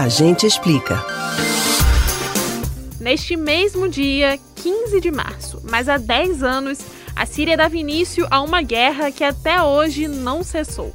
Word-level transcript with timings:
A 0.00 0.08
gente 0.08 0.46
explica. 0.46 1.04
Neste 2.98 3.36
mesmo 3.36 3.86
dia, 3.86 4.40
15 4.56 4.98
de 4.98 5.10
março, 5.10 5.60
mas 5.62 5.90
há 5.90 5.98
10 5.98 6.42
anos, 6.42 6.78
a 7.14 7.26
Síria 7.26 7.54
dava 7.54 7.76
início 7.76 8.26
a 8.30 8.40
uma 8.40 8.62
guerra 8.62 9.12
que 9.12 9.22
até 9.22 9.62
hoje 9.62 10.08
não 10.08 10.42
cessou. 10.42 10.90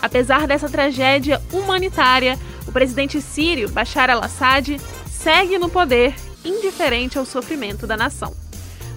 Apesar 0.00 0.46
dessa 0.46 0.68
tragédia 0.68 1.42
humanitária, 1.52 2.38
o 2.66 2.72
presidente 2.72 3.20
sírio 3.20 3.68
Bashar 3.70 4.10
al-Assad 4.10 4.80
segue 5.10 5.58
no 5.58 5.68
poder, 5.68 6.14
indiferente 6.44 7.18
ao 7.18 7.24
sofrimento 7.24 7.86
da 7.86 7.96
nação. 7.96 8.34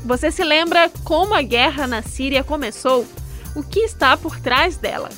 Você 0.04 0.32
se 0.32 0.44
lembra 0.44 0.90
como 1.04 1.34
a 1.34 1.42
guerra 1.42 1.88
na 1.88 2.02
Síria 2.02 2.44
começou? 2.44 3.08
O 3.56 3.64
que 3.64 3.80
está 3.80 4.18
por 4.18 4.40
trás 4.40 4.78
dela? 4.78 5.10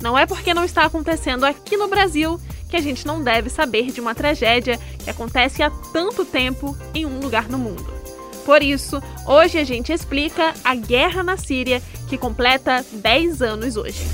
Não 0.00 0.16
é 0.16 0.26
porque 0.26 0.54
não 0.54 0.64
está 0.64 0.84
acontecendo 0.84 1.44
aqui 1.44 1.76
no 1.76 1.88
Brasil 1.88 2.40
que 2.68 2.76
a 2.76 2.80
gente 2.80 3.06
não 3.06 3.22
deve 3.22 3.50
saber 3.50 3.90
de 3.90 4.00
uma 4.00 4.14
tragédia 4.14 4.78
que 5.02 5.10
acontece 5.10 5.62
há 5.62 5.70
tanto 5.92 6.24
tempo 6.24 6.76
em 6.94 7.06
um 7.06 7.18
lugar 7.20 7.48
no 7.48 7.58
mundo. 7.58 7.86
Por 8.44 8.62
isso, 8.62 9.02
hoje 9.26 9.58
a 9.58 9.64
gente 9.64 9.92
explica 9.92 10.54
a 10.64 10.74
guerra 10.74 11.22
na 11.22 11.36
Síria, 11.36 11.82
que 12.08 12.16
completa 12.16 12.84
10 12.92 13.42
anos 13.42 13.76
hoje. 13.76 14.04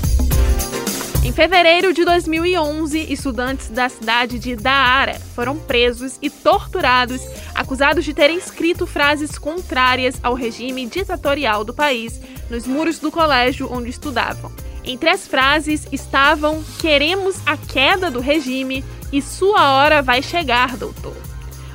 Em 1.23 1.31
fevereiro 1.31 1.93
de 1.93 2.05
2011, 2.05 3.11
estudantes 3.11 3.69
da 3.69 3.89
cidade 3.89 4.37
de 4.37 4.55
Daara 4.55 5.19
foram 5.33 5.57
presos 5.57 6.19
e 6.21 6.29
torturados, 6.29 7.21
acusados 7.53 8.05
de 8.05 8.13
terem 8.13 8.37
escrito 8.37 8.85
frases 8.85 9.37
contrárias 9.37 10.19
ao 10.21 10.33
regime 10.33 10.85
ditatorial 10.85 11.63
do 11.63 11.73
país 11.73 12.19
nos 12.49 12.67
muros 12.67 12.99
do 12.99 13.11
colégio 13.11 13.67
onde 13.71 13.89
estudavam. 13.89 14.51
Entre 14.85 15.09
as 15.09 15.27
frases 15.27 15.87
estavam: 15.91 16.63
Queremos 16.79 17.37
a 17.45 17.57
queda 17.57 18.11
do 18.11 18.19
regime 18.19 18.85
e 19.11 19.21
sua 19.21 19.71
hora 19.71 20.01
vai 20.01 20.21
chegar, 20.21 20.77
doutor. 20.77 21.15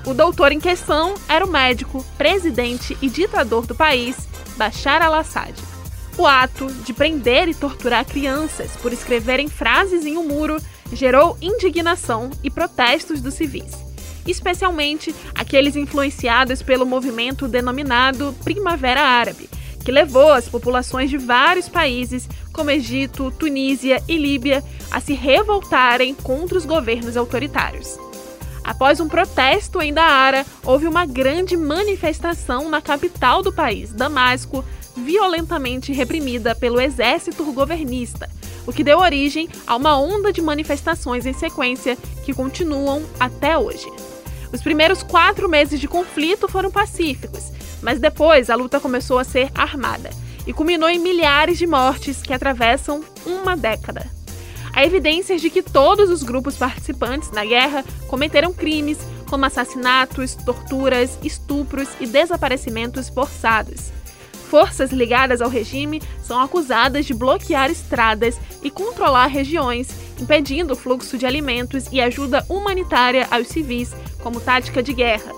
O 0.07 0.15
doutor 0.15 0.53
em 0.53 0.61
questão 0.61 1.15
era 1.29 1.45
o 1.45 1.51
médico, 1.51 2.05
presidente 2.17 2.97
e 3.03 3.11
ditador 3.11 3.67
do 3.67 3.75
país, 3.75 4.17
Bashar 4.57 5.03
al-Assad. 5.03 5.55
O 6.17 6.27
ato 6.27 6.67
de 6.85 6.93
prender 6.93 7.49
e 7.49 7.55
torturar 7.55 8.05
crianças 8.05 8.77
por 8.77 8.93
escreverem 8.93 9.49
frases 9.49 10.07
em 10.07 10.17
um 10.17 10.27
muro 10.27 10.57
gerou 10.93 11.37
indignação 11.41 12.31
e 12.43 12.51
protestos 12.51 13.21
dos 13.21 13.35
civis, 13.35 13.73
especialmente 14.27 15.15
aqueles 15.35 15.77
influenciados 15.77 16.63
pelo 16.63 16.87
movimento 16.87 17.47
denominado 17.47 18.35
Primavera 18.45 19.03
Árabe, 19.03 19.49
que 19.85 19.93
levou 19.93 20.33
as 20.33 20.49
populações 20.49 21.11
de 21.11 21.19
vários 21.19 21.69
países, 21.69 22.29
como 22.53 22.71
Egito, 22.71 23.31
Tunísia 23.31 24.03
e 24.09 24.17
Líbia, 24.17 24.63
a 24.91 25.01
se 25.01 25.15
revoltarem 25.15 26.15
contra 26.15 26.59
os 26.59 26.65
governos 26.65 27.17
autoritários. 27.17 27.99
Após 28.63 29.01
um 29.01 29.09
protesto 29.09 29.81
em 29.81 29.93
Daara, 29.93 30.45
houve 30.65 30.87
uma 30.87 31.07
grande 31.07 31.57
manifestação 31.57 32.69
na 32.69 32.81
capital 32.81 33.43
do 33.43 33.53
país, 33.53 33.93
Damasco, 33.93 34.65
violentamente 34.97 35.93
reprimida 35.93 36.55
pelo 36.55 36.81
exército 36.81 37.45
governista, 37.53 38.29
o 38.67 38.73
que 38.73 38.85
deu 38.85 38.99
origem 38.99 39.49
a 39.67 39.75
uma 39.77 39.99
onda 39.99 40.33
de 40.33 40.43
manifestações 40.43 41.25
em 41.25 41.33
sequência 41.33 41.97
que 42.25 42.35
continuam 42.35 43.03
até 43.19 43.57
hoje. 43.57 43.91
Os 44.53 44.61
primeiros 44.61 45.03
quatro 45.03 45.49
meses 45.49 45.81
de 45.81 45.89
conflito 45.89 46.49
foram 46.49 46.71
pacíficos, 46.71 47.51
mas 47.83 47.99
depois 47.99 48.51
a 48.51 48.55
luta 48.55 48.81
começou 48.81 49.19
a 49.19 49.25
ser 49.25 49.51
armada 49.55 50.11
e 50.47 50.53
culminou 50.53 50.89
em 50.89 50.99
milhares 50.99 51.59
de 51.59 51.67
mortes 51.67 52.23
que 52.23 52.33
atravessam 52.33 53.03
uma 53.27 53.57
década. 53.57 54.07
Há 54.73 54.85
evidências 54.85 55.41
de 55.41 55.51
que 55.51 55.63
todos 55.63 56.11
os 56.11 56.23
grupos 56.23 56.57
participantes 56.57 57.31
na 57.33 57.45
guerra 57.45 57.85
cometeram 58.07 58.53
crimes 58.53 58.99
como 59.29 59.45
assassinatos, 59.45 60.35
torturas, 60.35 61.19
estupros 61.23 61.89
e 62.01 62.07
desaparecimentos 62.07 63.09
forçados 63.09 63.93
forças 64.51 64.91
ligadas 64.91 65.41
ao 65.41 65.49
regime 65.49 66.03
são 66.21 66.41
acusadas 66.41 67.07
de 67.07 67.15
bloquear 67.15 67.71
estradas 67.71 68.37
e 68.65 68.69
controlar 68.71 69.29
regiões, 69.29 69.89
impedindo 70.21 70.73
o 70.73 70.77
fluxo 70.77 71.17
de 71.17 71.25
alimentos 71.25 71.85
e 71.93 72.01
ajuda 72.01 72.45
humanitária 72.49 73.29
aos 73.31 73.47
civis 73.47 73.95
como 74.21 74.41
tática 74.41 74.83
de 74.83 74.93
guerra. 74.93 75.33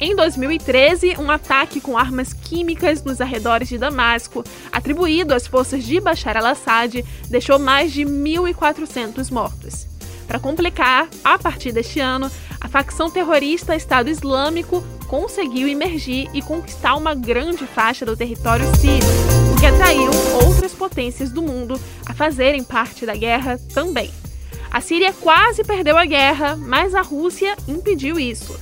Em 0.00 0.14
2013, 0.16 1.16
um 1.18 1.30
ataque 1.30 1.80
com 1.80 1.96
armas 1.96 2.32
químicas 2.32 3.04
nos 3.04 3.20
arredores 3.20 3.68
de 3.68 3.78
Damasco, 3.78 4.44
atribuído 4.72 5.32
às 5.32 5.46
forças 5.46 5.84
de 5.84 6.00
Bashar 6.00 6.36
al-Assad, 6.36 7.04
deixou 7.28 7.58
mais 7.58 7.92
de 7.92 8.02
1.400 8.02 9.30
mortos. 9.30 9.86
Para 10.26 10.40
complicar, 10.40 11.08
a 11.22 11.38
partir 11.38 11.70
deste 11.70 12.00
ano, 12.00 12.30
a 12.60 12.66
facção 12.66 13.08
terrorista 13.08 13.76
Estado 13.76 14.10
Islâmico 14.10 14.82
conseguiu 15.06 15.68
emergir 15.68 16.28
e 16.34 16.42
conquistar 16.42 16.96
uma 16.96 17.14
grande 17.14 17.66
faixa 17.66 18.04
do 18.04 18.16
território 18.16 18.66
sírio, 18.76 19.06
o 19.52 19.60
que 19.60 19.66
atraiu 19.66 20.10
outras 20.44 20.72
potências 20.72 21.30
do 21.30 21.40
mundo 21.40 21.80
a 22.04 22.12
fazerem 22.12 22.64
parte 22.64 23.06
da 23.06 23.14
guerra 23.14 23.60
também. 23.72 24.10
A 24.72 24.80
Síria 24.80 25.12
quase 25.12 25.62
perdeu 25.62 25.96
a 25.96 26.04
guerra, 26.04 26.56
mas 26.56 26.96
a 26.96 27.00
Rússia 27.00 27.54
impediu 27.68 28.18
isso. 28.18 28.58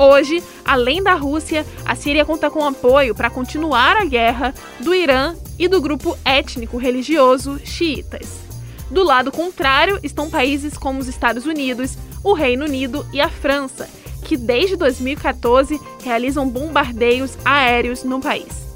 Hoje, 0.00 0.42
além 0.64 1.02
da 1.02 1.12
Rússia, 1.12 1.66
a 1.84 1.94
Síria 1.94 2.24
conta 2.24 2.50
com 2.50 2.64
apoio 2.64 3.14
para 3.14 3.28
continuar 3.28 3.98
a 3.98 4.04
guerra 4.06 4.54
do 4.78 4.94
Irã 4.94 5.34
e 5.58 5.68
do 5.68 5.78
grupo 5.78 6.16
étnico 6.24 6.78
religioso 6.78 7.60
xiitas. 7.62 8.40
Do 8.90 9.04
lado 9.04 9.30
contrário 9.30 10.00
estão 10.02 10.30
países 10.30 10.78
como 10.78 11.00
os 11.00 11.06
Estados 11.06 11.44
Unidos, 11.44 11.98
o 12.24 12.32
Reino 12.32 12.64
Unido 12.64 13.06
e 13.12 13.20
a 13.20 13.28
França, 13.28 13.90
que 14.24 14.38
desde 14.38 14.74
2014 14.74 15.78
realizam 16.02 16.48
bombardeios 16.48 17.36
aéreos 17.44 18.02
no 18.02 18.20
país. 18.20 18.66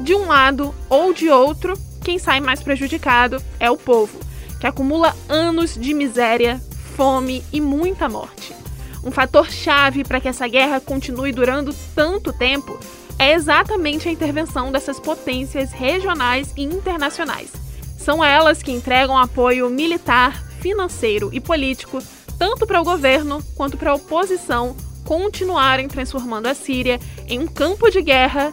De 0.00 0.12
um 0.12 0.26
lado 0.26 0.74
ou 0.88 1.14
de 1.14 1.30
outro, 1.30 1.78
quem 2.02 2.18
sai 2.18 2.40
mais 2.40 2.60
prejudicado 2.64 3.40
é 3.60 3.70
o 3.70 3.76
povo, 3.76 4.18
que 4.58 4.66
acumula 4.66 5.14
anos 5.28 5.78
de 5.78 5.94
miséria, 5.94 6.60
fome 6.96 7.44
e 7.52 7.60
muita 7.60 8.08
morte. 8.08 8.63
Um 9.04 9.10
fator 9.10 9.50
chave 9.50 10.02
para 10.02 10.20
que 10.20 10.28
essa 10.28 10.48
guerra 10.48 10.80
continue 10.80 11.32
durando 11.32 11.74
tanto 11.94 12.32
tempo 12.32 12.78
é 13.18 13.34
exatamente 13.34 14.08
a 14.08 14.12
intervenção 14.12 14.72
dessas 14.72 14.98
potências 14.98 15.72
regionais 15.72 16.52
e 16.56 16.62
internacionais. 16.64 17.50
São 17.98 18.24
elas 18.24 18.62
que 18.62 18.72
entregam 18.72 19.16
apoio 19.16 19.68
militar, 19.70 20.42
financeiro 20.60 21.30
e 21.32 21.40
político 21.40 22.02
tanto 22.38 22.66
para 22.66 22.80
o 22.80 22.84
governo 22.84 23.42
quanto 23.54 23.76
para 23.76 23.90
a 23.90 23.94
oposição 23.94 24.76
continuarem 25.04 25.86
transformando 25.86 26.46
a 26.46 26.54
Síria 26.54 26.98
em 27.28 27.38
um 27.38 27.46
campo 27.46 27.90
de 27.90 28.02
guerra 28.02 28.52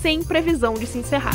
sem 0.00 0.22
previsão 0.22 0.74
de 0.74 0.86
se 0.86 0.98
encerrar. 0.98 1.34